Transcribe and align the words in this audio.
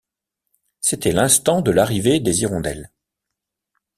C’était 0.79 1.11
l’instant 1.11 1.61
de 1.61 1.69
l’arrivée 1.69 2.19
des 2.19 2.41
hirondelles. 2.41 2.89